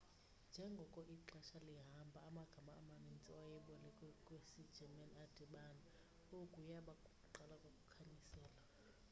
[0.49, 5.87] njengoko ixesha lihamba amagama amanintsi awayebolekwe kwisi german adibana
[6.41, 8.57] oku yaba kukuqala kokukhanyiselwa